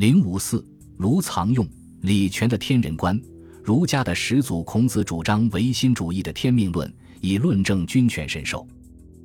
[0.00, 1.68] 零五四，卢藏用、
[2.00, 3.20] 李全的天人观。
[3.62, 8.66] 儒家的始祖孔子主张唯心主义的天命论，以论证君权神授。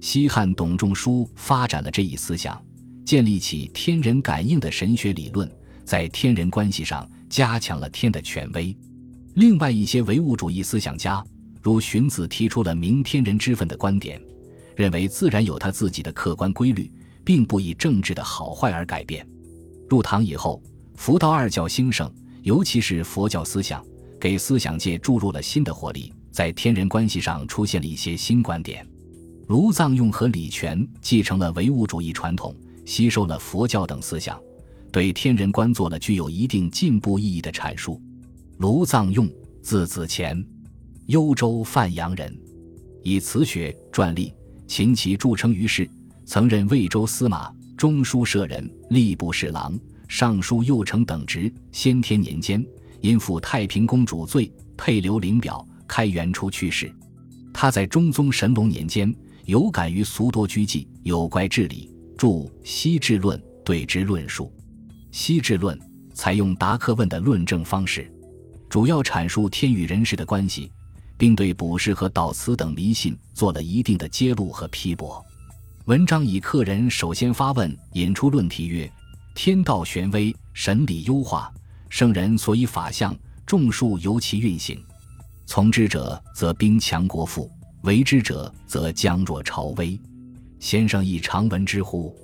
[0.02, 2.62] 西汉董仲舒发展了这一思想，
[3.06, 5.50] 建立起天人感应的神学理论，
[5.86, 8.76] 在天人关系上加强了天的权威。
[9.36, 11.24] 另外一些唯物主义思想家，
[11.62, 14.22] 如荀子，提出了明天人之分的观点，
[14.76, 16.92] 认为自然有他自己的客观规律，
[17.24, 19.26] 并不以政治的好坏而改变。
[19.88, 20.62] 入唐以后，
[20.96, 22.12] 佛道二教兴盛，
[22.44, 23.84] 尤其是佛教思想。
[24.20, 28.88] 给思想界注入了新的活力，在天人关系上出现了一些新观点。
[29.48, 34.40] 卢藏用和李全继承了唯物主义传统，吸收了佛教等思想，
[34.92, 38.02] 对天人观做了具有一定进步意义的阐述。
[38.58, 39.30] 卢藏用，
[39.62, 40.44] 字子虔，
[41.06, 42.36] 幽州范阳人，
[43.04, 44.34] 以词学篆隶、
[44.66, 45.88] 琴棋著称于世，
[46.26, 51.54] 曾任魏州司马、中书舍人、吏部侍郎、尚书右丞等职。
[51.72, 52.66] 先天年间。
[53.02, 56.92] 因负太平公主罪，配留灵表，开元初去世。
[57.54, 59.14] 他在中宗神龙年间
[59.46, 62.28] 有感于俗多居忌，有怪治理，著
[62.64, 64.52] 《西治论》，对之论述。
[65.12, 65.78] 《西治论》
[66.16, 68.12] 采用答客问的论证方式，
[68.68, 70.72] 主要阐述天与人世的关系，
[71.16, 75.24] 并对卜筮和悼词等迷信做了一定的揭露和批驳。
[75.86, 78.92] 文章以客人首先发问引出论题曰
[79.36, 81.54] ：“天道玄微，神理优化。”
[81.90, 84.84] 圣人所以法相，众数由其运行。
[85.46, 87.52] 从之者则兵强国富，
[87.84, 90.00] 为之者则将弱朝危。
[90.60, 92.16] 先生亦常闻之乎？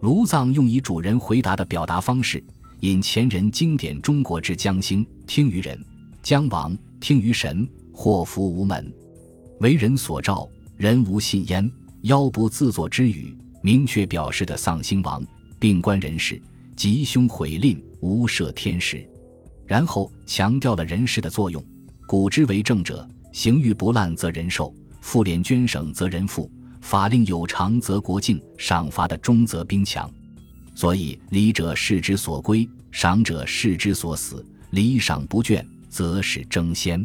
[0.00, 2.42] 卢藏用以主人回答的表达方式，
[2.80, 5.80] 引前人经典中国之将兴听于人，
[6.20, 8.92] 将亡听于神，祸福无门，
[9.60, 11.70] 为人所召，人无信焉。
[12.04, 15.24] 妖不自作之语，明确表示的丧心亡，
[15.58, 16.38] 病关人事，
[16.76, 19.08] 吉凶毁吝，无赦天时。
[19.66, 21.64] 然后强调了人事的作用，
[22.06, 26.50] 古之为政者，行欲不滥则人寿，赋敛捐省则人富，
[26.82, 30.10] 法令有常则国敬，赏罚的忠则兵强。
[30.74, 34.44] 所以礼者事之所归，赏者事之所死。
[34.72, 37.02] 礼赏不倦，则使争先。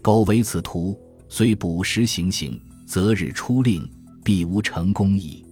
[0.00, 0.96] 苟为此图，
[1.28, 3.84] 虽卜时行刑，择日出令，
[4.28, 5.42] 必无成功矣。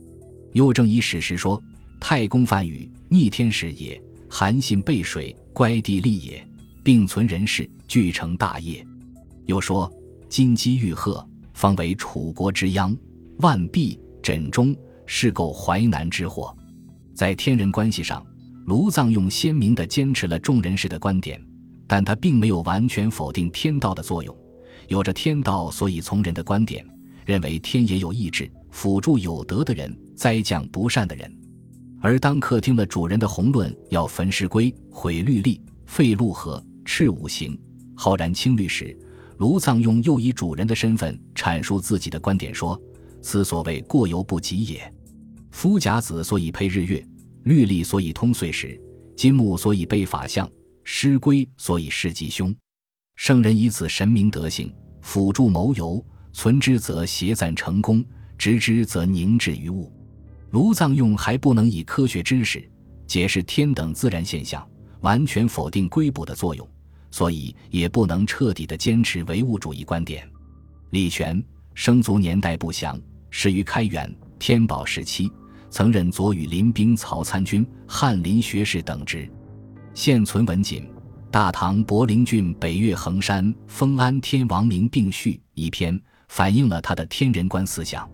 [0.52, 1.58] 又正以史实说：
[1.98, 3.98] 太公犯雨，逆天时也；
[4.28, 5.34] 韩信背水。
[5.54, 6.46] 乖地利也，
[6.84, 8.86] 并存人事，俱成大业。
[9.46, 9.90] 又说
[10.28, 12.94] 金鸡玉鹤，方为楚国之殃；
[13.38, 14.76] 万璧枕中，
[15.06, 16.54] 是构淮南之祸。
[17.14, 18.22] 在天人关系上，
[18.66, 21.42] 卢藏用鲜明地坚持了众人士的观点，
[21.86, 24.36] 但他并没有完全否定天道的作用。
[24.88, 26.86] 有着天道所以从人的观点，
[27.24, 31.34] 认为天也有意志，辅助有德的人，灾降不善的人。
[31.98, 37.58] 而当客厅的主人的宏论要焚尸规、毁律例、废陆河、斥五行、
[37.96, 38.94] 浩然清律时，
[39.38, 42.78] 卢藏用又以主人的身份阐述自己的观点说
[43.22, 44.94] ：“此所谓过犹不及也。
[45.50, 47.02] 夫甲子所以配日月，
[47.44, 48.78] 律历所以通岁时，
[49.16, 50.46] 金木所以备法相，
[50.84, 52.54] 师规所以示吉凶。
[53.14, 54.70] 圣人以此神明德性
[55.00, 56.04] 辅助谋游，
[56.34, 58.04] 存之则协赞成功，
[58.36, 59.92] 知之则凝滞于物。”
[60.50, 62.66] 卢藏用还不能以科学知识
[63.06, 64.66] 解释天等自然现象，
[65.00, 66.66] 完全否定龟卜的作用，
[67.10, 70.26] 所以也不能彻底的坚持唯物主义观点。
[70.90, 71.42] 李全
[71.74, 72.98] 生卒年代不详，
[73.28, 75.30] 始于开元、天宝时期，
[75.68, 79.28] 曾任左羽林兵曹参军、翰林学士等职。
[79.92, 80.82] 现存文锦
[81.30, 88.08] 《大唐柏林郡北岳衡山封安天王明并序》一篇，反映了他的天人观思想。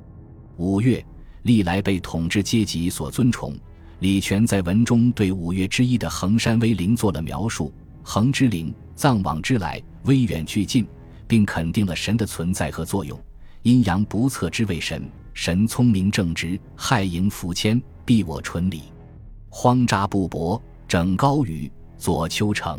[0.62, 1.04] 五岳。
[1.42, 3.52] 历来被统治阶级所尊崇。
[3.98, 7.72] 李全在文中对五岳之一的衡山威灵做了描述：
[8.04, 10.86] 衡之灵，藏往之来，威远俱近，
[11.26, 13.18] 并肯定了神的存在和作用。
[13.62, 15.02] 阴阳不测之谓神，
[15.34, 18.82] 神聪明正直，害盈伏谦，庇我纯礼，
[19.48, 22.78] 荒渣不薄，整高宇，左丘城。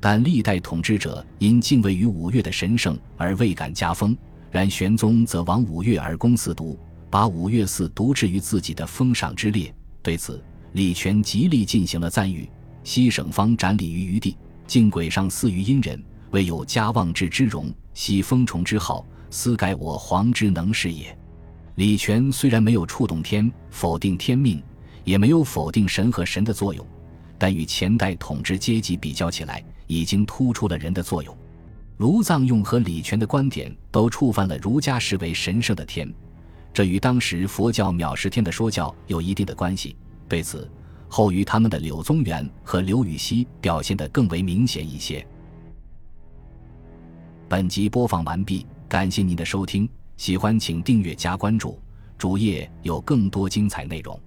[0.00, 4.16] 但历代统治者因敬畏于五岳的神圣而未敢加封，
[4.50, 6.74] 然玄宗则往五岳而攻四都。
[7.12, 9.70] 把五岳寺独置于自己的封赏之列，
[10.02, 10.42] 对此
[10.72, 12.48] 李全极力进行了赞誉。
[12.84, 14.34] 西省方斩礼于余地，
[14.66, 21.14] 敬鬼上祀于阴人，未有家望之之容，喜封崇之号，斯改我皇之能事也。
[21.74, 24.62] 李全虽然没有触动天，否定天命，
[25.04, 26.82] 也没有否定神和神的作用，
[27.36, 31.36] 但与前代统治阶级比较起来，已经突出了人的作用。
[31.98, 36.10] 卢藏用和李全的观点都触犯了儒家视为神圣的天。
[36.72, 39.94] 这与当时佛教藐视天的说教有一定的关系。
[40.28, 40.70] 对此，
[41.08, 45.26] 后于他们的柳宗元和刘禹锡表现得更为明显一些。
[47.48, 49.86] 本集播放完毕，感谢您的收听，
[50.16, 51.78] 喜欢请订阅加关注，
[52.16, 54.18] 主页有更多精彩内容。